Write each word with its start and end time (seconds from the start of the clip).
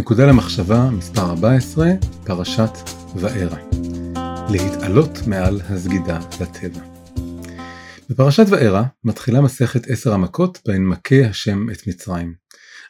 נקודה 0.00 0.26
למחשבה 0.26 0.90
מספר 0.90 1.20
14, 1.20 1.88
פרשת 2.24 2.70
וארא. 3.16 3.56
להתעלות 4.50 5.10
מעל 5.26 5.60
הסגידה 5.60 6.18
לטבע. 6.40 6.80
בפרשת 8.10 8.44
וארא 8.50 8.82
מתחילה 9.04 9.40
מסכת 9.40 9.86
עשר 9.86 10.12
המכות 10.12 10.58
בהן 10.66 10.84
מכה 10.84 11.26
השם 11.30 11.70
את 11.70 11.86
מצרים. 11.86 12.34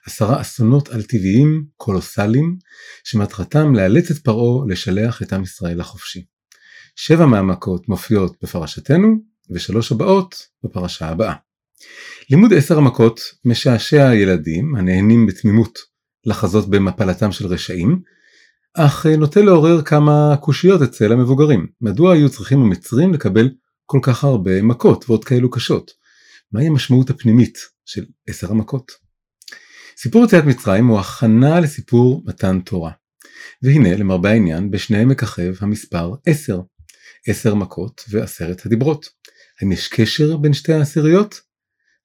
עשרה 0.06 0.40
אסונות 0.40 0.88
על 0.88 1.02
טבעיים 1.02 1.64
קולוסליים 1.76 2.58
שמטרתם 3.04 3.74
לאלץ 3.74 4.10
את 4.10 4.18
פרעה 4.18 4.66
לשלח 4.68 5.22
את 5.22 5.32
עם 5.32 5.42
ישראל 5.42 5.80
לחופשי. 5.80 6.24
שבע 6.96 7.26
מהמכות 7.26 7.88
מופיעות 7.88 8.36
בפרשתנו 8.42 9.16
ושלוש 9.50 9.92
הבאות 9.92 10.46
בפרשה 10.64 11.08
הבאה. 11.08 11.34
לימוד 12.30 12.52
עשר 12.52 12.78
המכות 12.78 13.20
משעשע 13.44 14.14
ילדים 14.14 14.76
הנהנים 14.76 15.26
בתמימות 15.26 15.90
לחזות 16.24 16.70
במפלתם 16.70 17.32
של 17.32 17.46
רשעים, 17.46 18.02
אך 18.74 19.06
אה, 19.06 19.16
נוטה 19.16 19.40
לעורר 19.40 19.82
כמה 19.82 20.36
קושיות 20.40 20.82
אצל 20.82 21.12
המבוגרים. 21.12 21.66
מדוע 21.80 22.14
היו 22.14 22.28
צריכים 22.28 22.62
המצרים 22.62 23.14
לקבל 23.14 23.50
כל 23.86 23.98
כך 24.02 24.24
הרבה 24.24 24.62
מכות 24.62 25.04
ועוד 25.08 25.24
כאלו 25.24 25.50
קשות? 25.50 25.90
מהי 26.52 26.66
המשמעות 26.66 27.10
הפנימית 27.10 27.58
של 27.84 28.04
עשר 28.28 28.50
המכות? 28.50 28.92
סיפור 29.96 30.24
יציאת 30.24 30.44
מצרים 30.44 30.86
הוא 30.86 31.00
הכנה 31.00 31.60
לסיפור 31.60 32.22
מתן 32.26 32.60
תורה. 32.60 32.92
והנה 33.62 33.96
למרבה 33.96 34.30
העניין 34.30 34.70
בשניהם 34.70 35.08
מככב 35.08 35.54
המספר 35.60 36.14
עשר. 36.26 36.60
עשר 37.26 37.54
מכות 37.54 38.04
ועשרת 38.10 38.66
הדיברות. 38.66 39.08
האם 39.60 39.72
יש 39.72 39.88
קשר 39.88 40.36
בין 40.36 40.52
שתי 40.52 40.72
העשיריות? 40.72 41.40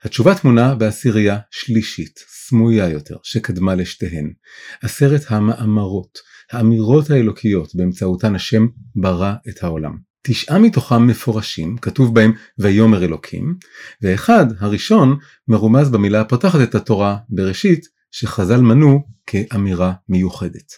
התשובה 0.05 0.35
טמונה 0.35 0.75
בעשירייה 0.75 1.37
שלישית, 1.51 2.19
סמויה 2.27 2.89
יותר, 2.89 3.15
שקדמה 3.23 3.75
לשתיהן. 3.75 4.33
עשרת 4.81 5.21
המאמרות, 5.27 6.19
האמירות 6.51 7.09
האלוקיות 7.09 7.75
באמצעותן 7.75 8.35
השם 8.35 8.67
ברא 8.95 9.33
את 9.49 9.63
העולם. 9.63 9.97
תשעה 10.27 10.59
מתוכם 10.59 11.07
מפורשים, 11.07 11.77
כתוב 11.77 12.15
בהם 12.15 12.33
ויאמר 12.57 13.03
אלוקים, 13.03 13.55
ואחד, 14.01 14.45
הראשון, 14.59 15.17
מרומז 15.47 15.89
במילה 15.89 16.21
הפותחת 16.21 16.59
את 16.63 16.75
התורה 16.75 17.17
בראשית, 17.29 17.85
שחז"ל 18.11 18.61
מנו 18.61 19.03
כאמירה 19.27 19.93
מיוחדת. 20.09 20.71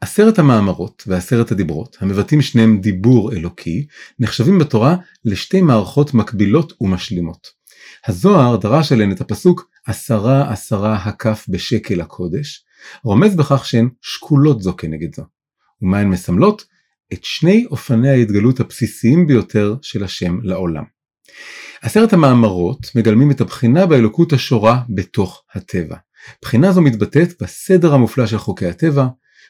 עשרת 0.00 0.38
המאמרות 0.38 1.02
ועשרת 1.06 1.52
הדיברות, 1.52 1.96
המבטאים 2.00 2.42
שניהם 2.42 2.80
דיבור 2.80 3.32
אלוקי, 3.32 3.86
נחשבים 4.18 4.58
בתורה 4.58 4.96
לשתי 5.24 5.60
מערכות 5.60 6.14
מקבילות 6.14 6.72
ומשלימות. 6.80 7.56
הזוהר 8.06 8.56
דרש 8.56 8.92
עליהן 8.92 9.12
את 9.12 9.20
הפסוק 9.20 9.70
עשרה 9.86 10.52
עשרה 10.52 10.94
הקף 10.96 11.46
בשקל 11.48 12.00
הקודש, 12.00 12.64
רומז 13.04 13.36
בכך 13.36 13.66
שהן 13.66 13.88
שקולות 14.02 14.62
זו 14.62 14.76
כנגד 14.76 15.14
זו. 15.14 15.22
ומה 15.82 15.98
הן 15.98 16.08
מסמלות? 16.08 16.64
את 17.12 17.24
שני 17.24 17.66
אופני 17.70 18.08
ההתגלות 18.08 18.60
הבסיסיים 18.60 19.26
ביותר 19.26 19.74
של 19.82 20.04
השם 20.04 20.38
לעולם. 20.42 20.84
עשרת 21.82 22.12
המאמרות 22.12 22.90
מגלמים 22.94 23.30
את 23.30 23.40
הבחינה 23.40 23.86
באלוקות 23.86 24.32
השורה 24.32 24.82
בתוך 24.88 25.42
הטבע. 25.54 25.96
בחינה 26.42 26.72
זו 26.72 26.82
מתבטאת 26.82 27.42
בסדר 27.42 27.94
המופלא 27.94 28.26
של 28.26 28.38
חוקי 28.38 28.66
הטבע, 28.66 29.06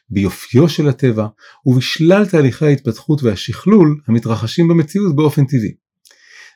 ביופיו 0.09 0.69
של 0.69 0.87
הטבע 0.89 1.27
ובשלל 1.65 2.25
תהליכי 2.25 2.65
ההתפתחות 2.65 3.23
והשכלול 3.23 3.99
המתרחשים 4.07 4.67
במציאות 4.67 5.15
באופן 5.15 5.45
טבעי. 5.45 5.86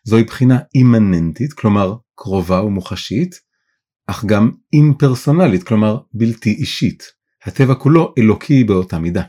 זוהי 0.03 0.23
בחינה 0.23 0.59
אימננטית, 0.75 1.53
כלומר 1.53 1.95
קרובה 2.15 2.63
ומוחשית, 2.63 3.35
אך 4.07 4.25
גם 4.25 4.51
אימפרסונלית, 4.73 5.63
כלומר 5.63 5.97
בלתי 6.13 6.49
אישית. 6.49 7.03
הטבע 7.45 7.75
כולו 7.75 8.13
אלוקי 8.17 8.63
באותה 8.63 8.99
מידה. 8.99 9.23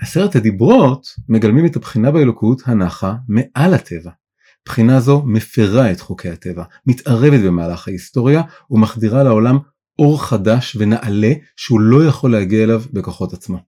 עשרת 0.00 0.36
הדיברות 0.36 1.06
מגלמים 1.28 1.66
את 1.66 1.76
הבחינה 1.76 2.10
באלוקות 2.10 2.62
הנחה 2.66 3.14
מעל 3.28 3.74
הטבע. 3.74 4.10
בחינה 4.64 5.00
זו 5.00 5.22
מפרה 5.26 5.92
את 5.92 6.00
חוקי 6.00 6.28
הטבע, 6.28 6.64
מתערבת 6.86 7.40
במהלך 7.40 7.88
ההיסטוריה 7.88 8.42
ומחדירה 8.70 9.22
לעולם 9.22 9.58
אור 9.98 10.24
חדש 10.24 10.76
ונעלה 10.80 11.32
שהוא 11.56 11.80
לא 11.80 12.04
יכול 12.04 12.32
להגיע 12.32 12.64
אליו 12.64 12.82
בכוחות 12.92 13.32
עצמו. 13.32 13.58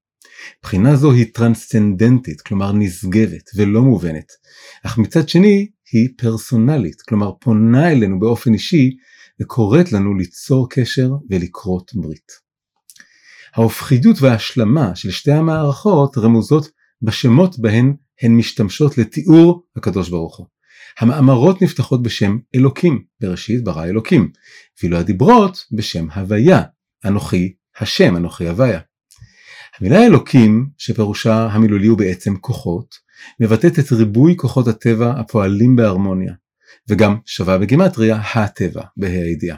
בחינה 0.62 0.96
זו 0.96 1.12
היא 1.12 1.26
טרנסצנדנטית, 1.34 2.40
כלומר 2.40 2.72
נשגבת 2.72 3.50
ולא 3.56 3.82
מובנת, 3.82 4.32
אך 4.86 4.98
מצד 4.98 5.28
שני 5.28 5.68
היא 5.92 6.08
פרסונלית, 6.16 7.02
כלומר 7.02 7.32
פונה 7.40 7.92
אלינו 7.92 8.20
באופן 8.20 8.52
אישי 8.54 8.96
וקוראת 9.40 9.92
לנו 9.92 10.14
ליצור 10.14 10.68
קשר 10.70 11.10
ולכרות 11.30 11.90
ברית. 11.94 12.32
ההופכיות 13.54 14.16
וההשלמה 14.20 14.96
של 14.96 15.10
שתי 15.10 15.32
המערכות 15.32 16.18
רמוזות 16.18 16.68
בשמות 17.02 17.58
בהן 17.58 17.94
הן 18.22 18.36
משתמשות 18.36 18.98
לתיאור 18.98 19.66
הקדוש 19.76 20.08
ברוך 20.08 20.36
הוא. 20.36 20.46
המאמרות 20.98 21.62
נפתחות 21.62 22.02
בשם 22.02 22.38
אלוקים, 22.54 23.04
בראשית 23.20 23.64
ברא 23.64 23.84
אלוקים, 23.84 24.30
ואילו 24.82 24.96
הדיברות 24.96 25.64
בשם 25.72 26.10
הוויה, 26.10 26.62
אנוכי 27.04 27.54
השם, 27.80 28.16
אנוכי 28.16 28.48
הוויה. 28.48 28.80
המילה 29.80 30.06
אלוקים, 30.06 30.68
שפירושה 30.78 31.46
המילולי 31.46 31.86
הוא 31.86 31.98
בעצם 31.98 32.36
כוחות, 32.36 32.94
מבטאת 33.40 33.78
את 33.78 33.92
ריבוי 33.92 34.36
כוחות 34.36 34.68
הטבע 34.68 35.10
הפועלים 35.10 35.76
בהרמוניה, 35.76 36.32
וגם 36.88 37.16
שווה 37.26 37.58
בגימטריה 37.58 38.20
הטבע, 38.34 38.82
בה"א 38.96 39.10
הידיעה. 39.10 39.56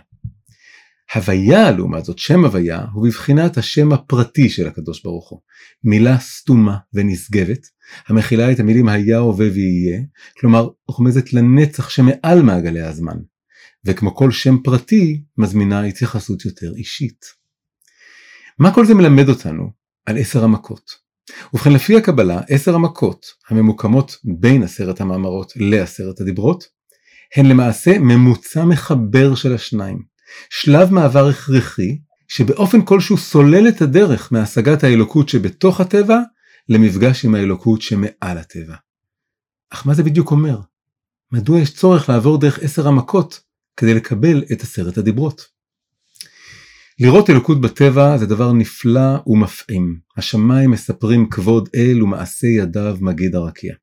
הוויה 1.14 1.70
לעומת 1.70 2.04
זאת, 2.04 2.18
שם 2.18 2.44
הוויה, 2.44 2.84
הוא 2.92 3.06
בבחינת 3.06 3.58
השם 3.58 3.92
הפרטי 3.92 4.48
של 4.48 4.66
הקדוש 4.66 5.02
ברוך 5.02 5.30
הוא. 5.30 5.40
מילה 5.84 6.18
סתומה 6.18 6.76
ונשגבת, 6.92 7.66
המכילה 8.08 8.52
את 8.52 8.60
המילים 8.60 8.88
היה, 8.88 9.18
הווה 9.18 9.46
ויהיה, 9.52 10.00
כלומר 10.40 10.68
רומזת 10.88 11.32
לנצח 11.32 11.88
שמעל 11.88 12.42
מעגלי 12.42 12.82
הזמן, 12.82 13.16
וכמו 13.84 14.14
כל 14.14 14.30
שם 14.30 14.56
פרטי, 14.64 15.22
מזמינה 15.38 15.82
התייחסות 15.82 16.44
יותר 16.44 16.74
אישית. 16.76 17.24
מה 18.58 18.74
כל 18.74 18.86
זה 18.86 18.94
מלמד 18.94 19.28
אותנו 19.28 19.77
על 20.08 20.18
עשר 20.18 20.44
המכות? 20.44 20.90
ובכן 21.54 21.72
לפי 21.72 21.96
הקבלה 21.96 22.40
עשר 22.48 22.74
המכות 22.74 23.26
הממוקמות 23.50 24.16
בין 24.24 24.62
עשרת 24.62 25.00
המאמרות 25.00 25.52
לעשרת 25.56 26.20
הדיברות 26.20 26.64
הן 27.36 27.46
למעשה 27.46 27.98
ממוצע 27.98 28.64
מחבר 28.64 29.34
של 29.34 29.54
השניים, 29.54 30.02
שלב 30.50 30.92
מעבר 30.92 31.28
הכרחי 31.28 31.98
שבאופן 32.28 32.84
כלשהו 32.84 33.16
סולל 33.16 33.68
את 33.68 33.82
הדרך 33.82 34.32
מהשגת 34.32 34.84
האלוקות 34.84 35.28
שבתוך 35.28 35.80
הטבע 35.80 36.18
למפגש 36.68 37.24
עם 37.24 37.34
האלוקות 37.34 37.82
שמעל 37.82 38.38
הטבע. 38.38 38.74
אך 39.70 39.86
מה 39.86 39.94
זה 39.94 40.02
בדיוק 40.02 40.30
אומר? 40.30 40.60
מדוע 41.32 41.58
יש 41.58 41.74
צורך 41.74 42.08
לעבור 42.08 42.38
דרך 42.38 42.58
עשר 42.58 42.88
המכות 42.88 43.40
כדי 43.76 43.94
לקבל 43.94 44.44
את 44.52 44.62
עשרת 44.62 44.98
הדיברות? 44.98 45.57
לראות 47.00 47.30
אלוקות 47.30 47.60
בטבע 47.60 48.18
זה 48.18 48.26
דבר 48.26 48.52
נפלא 48.52 49.16
ומפעים. 49.26 49.98
השמיים 50.16 50.70
מספרים 50.70 51.28
כבוד 51.30 51.68
אל 51.74 52.02
ומעשה 52.02 52.46
ידיו 52.46 52.96
מגיד 53.00 53.34
הרקיע. 53.34 53.74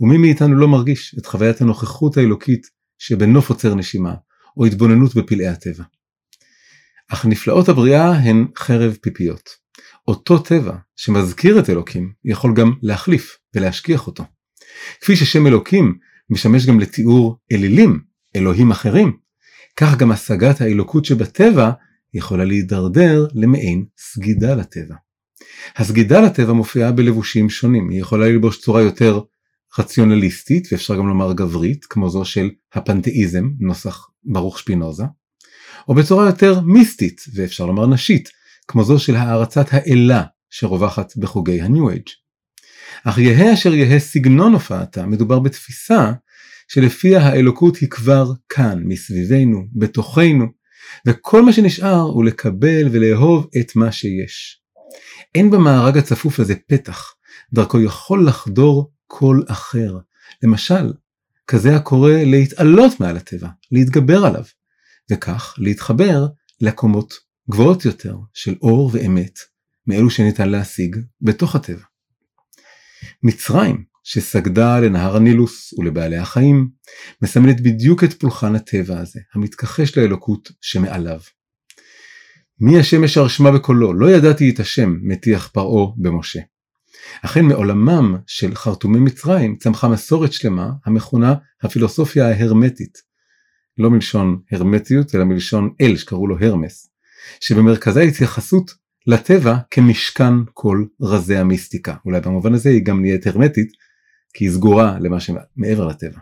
ומי 0.00 0.18
מאיתנו 0.18 0.54
לא 0.54 0.68
מרגיש 0.68 1.14
את 1.18 1.26
חוויית 1.26 1.60
הנוכחות 1.60 2.16
האלוקית 2.16 2.66
שבנוף 2.98 3.50
עוצר 3.50 3.74
נשימה, 3.74 4.14
או 4.56 4.66
התבוננות 4.66 5.14
בפלאי 5.14 5.46
הטבע. 5.46 5.84
אך 7.08 7.26
נפלאות 7.26 7.68
הבריאה 7.68 8.12
הן 8.12 8.46
חרב 8.58 8.96
פיפיות. 9.02 9.50
אותו 10.08 10.38
טבע 10.38 10.76
שמזכיר 10.96 11.58
את 11.58 11.70
אלוקים 11.70 12.12
יכול 12.24 12.54
גם 12.54 12.72
להחליף 12.82 13.38
ולהשכיח 13.54 14.06
אותו. 14.06 14.24
כפי 15.00 15.16
ששם 15.16 15.46
אלוקים 15.46 15.98
משמש 16.30 16.66
גם 16.66 16.80
לתיאור 16.80 17.38
אלילים, 17.52 18.00
אלוהים 18.36 18.70
אחרים, 18.70 19.16
כך 19.76 19.96
גם 19.96 20.12
השגת 20.12 20.60
האלוקות 20.60 21.04
שבטבע 21.04 21.70
יכולה 22.14 22.44
להידרדר 22.44 23.26
למעין 23.34 23.84
סגידה 23.98 24.54
לטבע. 24.54 24.94
הסגידה 25.76 26.20
לטבע 26.20 26.52
מופיעה 26.52 26.92
בלבושים 26.92 27.50
שונים, 27.50 27.90
היא 27.90 28.00
יכולה 28.00 28.28
ללבוש 28.28 28.60
צורה 28.60 28.82
יותר 28.82 29.20
רציונליסטית 29.78 30.68
ואפשר 30.72 30.96
גם 30.96 31.08
לומר 31.08 31.32
גברית, 31.32 31.84
כמו 31.84 32.10
זו 32.10 32.24
של 32.24 32.50
הפנתאיזם, 32.72 33.48
נוסח 33.60 34.08
ברוך 34.24 34.58
שפינוזה, 34.58 35.04
או 35.88 35.94
בצורה 35.94 36.26
יותר 36.26 36.60
מיסטית 36.60 37.20
ואפשר 37.34 37.66
לומר 37.66 37.86
נשית, 37.86 38.28
כמו 38.68 38.84
זו 38.84 38.98
של 38.98 39.16
הערצת 39.16 39.66
האלה 39.70 40.22
שרווחת 40.50 41.16
בחוגי 41.16 41.60
הניו 41.60 41.90
אייג'. 41.90 42.08
אך 43.04 43.18
יהא 43.18 43.54
אשר 43.54 43.74
יהא 43.74 43.98
סגנון 43.98 44.52
הופעתה, 44.52 45.06
מדובר 45.06 45.38
בתפיסה 45.38 46.12
שלפיה 46.68 47.22
האלוקות 47.22 47.76
היא 47.76 47.90
כבר 47.90 48.32
כאן, 48.48 48.82
מסביבנו, 48.84 49.66
בתוכנו, 49.74 50.46
וכל 51.06 51.42
מה 51.42 51.52
שנשאר 51.52 52.00
הוא 52.00 52.24
לקבל 52.24 52.88
ולאהוב 52.92 53.48
את 53.60 53.76
מה 53.76 53.92
שיש. 53.92 54.60
אין 55.34 55.50
במארג 55.50 55.98
הצפוף 55.98 56.40
הזה 56.40 56.54
פתח, 56.68 57.14
דרכו 57.52 57.80
יכול 57.80 58.26
לחדור 58.26 58.92
כל 59.06 59.42
אחר. 59.48 59.98
למשל, 60.42 60.92
כזה 61.46 61.76
הקורא 61.76 62.12
להתעלות 62.12 63.00
מעל 63.00 63.16
הטבע, 63.16 63.48
להתגבר 63.72 64.24
עליו, 64.24 64.44
וכך 65.12 65.54
להתחבר 65.58 66.26
לקומות 66.60 67.14
גבוהות 67.50 67.84
יותר 67.84 68.16
של 68.34 68.54
אור 68.62 68.90
ואמת 68.92 69.38
מאלו 69.86 70.10
שניתן 70.10 70.48
להשיג 70.48 70.96
בתוך 71.20 71.54
הטבע. 71.54 71.84
מצרים, 73.22 73.84
שסגדה 74.04 74.80
לנהר 74.80 75.16
הנילוס 75.16 75.74
ולבעלי 75.78 76.16
החיים, 76.16 76.68
מסמלת 77.22 77.60
בדיוק 77.60 78.04
את 78.04 78.12
פולחן 78.12 78.54
הטבע 78.54 78.98
הזה, 78.98 79.20
המתכחש 79.34 79.98
לאלוקות 79.98 80.52
שמעליו. 80.60 81.20
מי 82.60 82.78
השם 82.78 83.04
אשר 83.04 83.28
שמע 83.28 83.50
בקולו, 83.50 83.94
לא 83.94 84.10
ידעתי 84.10 84.50
את 84.50 84.60
השם, 84.60 84.96
מטיח 85.02 85.48
פרעה 85.52 85.92
במשה. 85.96 86.40
אכן 87.22 87.44
מעולמם 87.44 88.16
של 88.26 88.54
חרטומי 88.54 88.98
מצרים 88.98 89.56
צמחה 89.56 89.88
מסורת 89.88 90.32
שלמה 90.32 90.70
המכונה 90.86 91.34
הפילוסופיה 91.62 92.28
ההרמטית. 92.28 92.98
לא 93.78 93.90
מלשון 93.90 94.40
הרמטיות 94.52 95.14
אלא 95.14 95.24
מלשון 95.24 95.70
אל 95.80 95.96
שקראו 95.96 96.26
לו 96.26 96.36
הרמס, 96.40 96.90
שבמרכזה 97.40 98.00
התייחסות 98.00 98.70
לטבע 99.06 99.56
כמשכן 99.70 100.34
כל 100.54 100.84
רזי 101.00 101.36
המיסטיקה. 101.36 101.94
אולי 102.04 102.20
במובן 102.20 102.54
הזה 102.54 102.70
היא 102.70 102.84
גם 102.84 103.00
נהיית 103.00 103.26
הרמטית, 103.26 103.68
כי 104.34 104.44
היא 104.44 104.52
סגורה 104.52 104.96
למה 105.00 105.20
שמעבר 105.20 105.86
לטבע. 105.86 106.18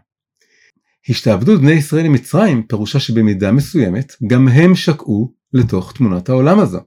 השתעבדות 1.09 1.61
בני 1.61 1.73
ישראל 1.73 2.05
למצרים 2.05 2.63
פירושה 2.63 3.01
שבמידה 3.01 3.53
מסוימת 3.53 4.13
גם 4.27 4.49
הם 4.49 4.75
שקעו 4.75 5.35
לתוך 5.53 5.93
תמונת 5.93 6.29
העולם 6.29 6.59
הזו. 6.59 6.81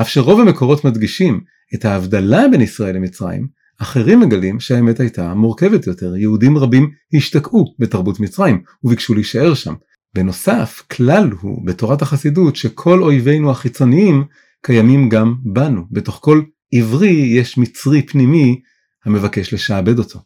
אף 0.00 0.08
שרוב 0.08 0.40
המקורות 0.40 0.84
מדגישים 0.84 1.40
את 1.74 1.84
ההבדלה 1.84 2.48
בין 2.50 2.60
ישראל 2.60 2.96
למצרים, 2.96 3.48
אחרים 3.78 4.20
מגלים 4.20 4.60
שהאמת 4.60 5.00
הייתה 5.00 5.34
מורכבת 5.34 5.86
יותר, 5.86 6.16
יהודים 6.16 6.58
רבים 6.58 6.90
השתקעו 7.14 7.74
בתרבות 7.78 8.20
מצרים 8.20 8.62
וביקשו 8.84 9.14
להישאר 9.14 9.54
שם. 9.54 9.74
בנוסף, 10.14 10.82
כלל 10.90 11.30
הוא 11.40 11.66
בתורת 11.66 12.02
החסידות 12.02 12.56
שכל 12.56 13.02
אויבינו 13.02 13.50
החיצוניים 13.50 14.24
קיימים 14.62 15.08
גם 15.08 15.34
בנו, 15.44 15.82
בתוך 15.90 16.18
כל 16.22 16.42
עברי 16.74 17.10
יש 17.10 17.58
מצרי 17.58 18.06
פנימי 18.06 18.60
המבקש 19.04 19.54
לשעבד 19.54 19.98
אותו. 19.98 20.20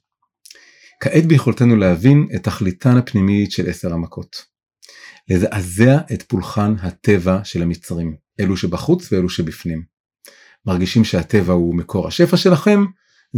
כעת 1.05 1.27
ביכולתנו 1.27 1.77
להבין 1.77 2.29
את 2.35 2.43
תכליתן 2.43 2.97
הפנימית 2.97 3.53
של 3.53 3.71
עשר 3.71 3.95
המכות. 3.95 4.37
לזעזע 5.29 5.99
את 6.13 6.23
פולחן 6.23 6.75
הטבע 6.83 7.41
של 7.45 7.63
המצרים, 7.63 8.17
אלו 8.41 8.57
שבחוץ 8.57 9.13
ואלו 9.13 9.29
שבפנים. 9.29 9.83
מרגישים 10.67 11.05
שהטבע 11.05 11.53
הוא 11.53 11.75
מקור 11.75 12.09
השפע 12.09 12.37
שלכם, 12.37 12.85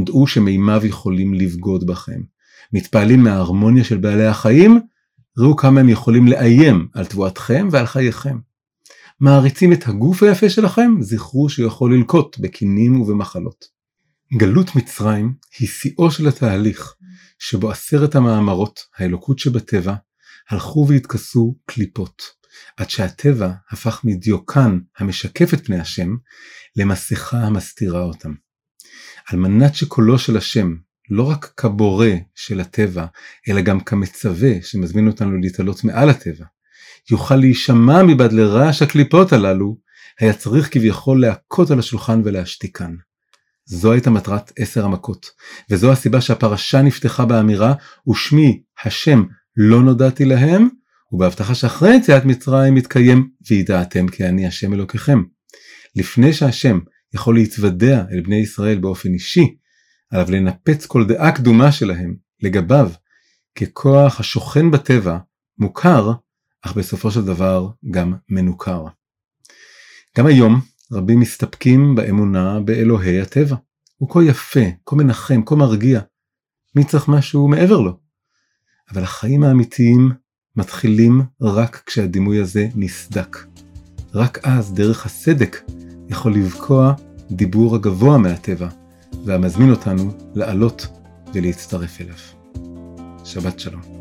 דעו 0.05 0.27
שמימיו 0.27 0.87
יכולים 0.87 1.35
לבגוד 1.35 1.87
בכם. 1.87 2.21
מתפעלים 2.73 3.23
מההרמוניה 3.23 3.85
של 3.85 3.97
בעלי 3.97 4.27
החיים, 4.27 4.81
ראו 5.39 5.57
כמה 5.57 5.81
הם 5.81 5.89
יכולים 5.89 6.29
לאיים 6.29 6.89
על 6.95 7.07
תבואתכם 7.07 7.69
ועל 7.71 7.87
חייכם. 7.87 8.39
מעריצים 9.21 9.73
את 9.73 9.89
הגוף 9.89 10.23
היפה 10.23 10.51
שלכם, 10.51 10.95
זכרו 11.01 11.49
שהוא 11.49 11.67
יכול 11.67 11.95
ללקוט 11.95 12.39
בקינים 12.39 13.01
ובמחלות. 13.01 13.65
גלות 14.35 14.77
מצרים 14.77 15.35
היא 15.59 15.69
שיאו 15.69 16.11
של 16.11 16.29
התהליך, 16.29 16.96
שבו 17.39 17.71
עשרת 17.71 18.15
המאמרות, 18.15 18.81
האלוקות 18.97 19.39
שבטבע, 19.39 19.95
הלכו 20.51 20.87
והתכסו 20.89 21.57
קליפות, 21.67 22.23
עד 22.77 22.91
שהטבע 22.91 23.51
הפך 23.71 24.01
מדיוקן 24.05 24.79
המשקף 24.99 25.55
את 25.55 25.67
פני 25.67 25.81
השם, 25.81 26.17
למסכה 26.77 27.39
המסתירה 27.39 28.03
אותם. 28.03 28.35
על 29.29 29.39
מנת 29.39 29.75
שקולו 29.75 30.19
של 30.19 30.37
השם, 30.37 30.75
לא 31.11 31.23
רק 31.23 31.53
כבורא 31.57 32.09
של 32.35 32.61
הטבע, 32.61 33.07
אלא 33.49 33.61
גם 33.61 33.81
כמצווה 33.81 34.63
שמזמין 34.63 35.07
אותנו 35.07 35.37
להתעלות 35.37 35.85
מעל 35.85 36.11
הטבע, 36.11 36.45
יוכל 37.11 37.37
להישמע 37.37 38.03
מבעד 38.03 38.33
לרעש 38.33 38.83
הקליפות 38.83 39.33
הללו, 39.33 39.79
היה 40.21 40.33
צריך 40.33 40.75
כביכול 40.75 41.21
להכות 41.21 41.71
על 41.71 41.79
השולחן 41.79 42.23
ולהשתיקן. 42.25 42.95
זו 43.67 43.93
הייתה 43.93 44.11
מטרת 44.11 44.53
עשר 44.59 44.85
המכות, 44.85 45.31
וזו 45.71 45.93
הסיבה 45.93 46.21
שהפרשה 46.21 46.83
נפתחה 46.83 47.25
באמירה 47.25 47.75
ושמי 48.09 48.63
השם 48.85 49.25
לא 49.57 49.83
נודעתי 49.83 50.25
להם, 50.25 50.69
ובהבטחה 51.13 51.55
שאחרי 51.55 51.97
יציאת 51.97 52.25
מצרים 52.25 52.75
מתקיים 52.75 53.31
וידעתם 53.51 54.09
כי 54.09 54.25
אני 54.25 54.47
השם 54.47 54.73
אלוקיכם. 54.73 55.23
לפני 55.97 56.33
שהשם 56.33 56.79
יכול 57.15 57.35
להתוודע 57.35 58.05
אל 58.13 58.21
בני 58.21 58.37
ישראל 58.37 58.79
באופן 58.79 59.15
אישי, 59.15 59.57
עליו 60.11 60.31
לנפץ 60.31 60.87
כל 60.87 61.07
דעה 61.07 61.33
קדומה 61.33 61.73
שלהם 61.73 62.17
לגביו, 62.43 62.91
ככוח 63.55 64.21
השוכן 64.21 64.71
בטבע, 64.71 65.19
מוכר, 65.59 66.13
אך 66.63 66.75
בסופו 66.75 67.11
של 67.11 67.25
דבר 67.25 67.69
גם 67.91 68.15
מנוכר. 68.29 68.85
גם 70.19 70.27
היום 70.27 70.61
רבים 70.93 71.21
מסתפקים 71.21 71.95
באמונה 71.95 72.61
באלוהי 72.61 73.21
הטבע. 73.21 73.57
הוא 73.97 74.11
כה 74.11 74.25
יפה, 74.25 74.61
כה 74.87 74.97
מנחם, 74.97 75.41
כה 75.47 75.55
מרגיע. 75.55 76.01
מי 76.75 76.85
צריך 76.85 77.09
משהו 77.09 77.49
מעבר 77.49 77.81
לו? 77.81 77.99
אבל 78.93 79.03
החיים 79.03 79.43
האמיתיים 79.43 80.13
מתחילים 80.57 81.23
רק 81.41 81.83
כשהדימוי 81.87 82.41
הזה 82.41 82.69
נסדק. 82.75 83.37
רק 84.15 84.39
אז, 84.43 84.75
דרך 84.75 85.07
הסדק, 85.07 85.71
יכול 86.09 86.35
לבקוע 86.35 86.95
דיבור 87.31 87.75
הגבוה 87.75 88.19
מהטבע, 88.19 88.69
והמזמין 89.25 89.71
אותנו 89.71 90.13
לעלות 90.35 90.87
ולהצטרף 91.35 92.01
אליו. 92.01 92.17
שבת 93.25 93.61
שלום. 93.61 93.96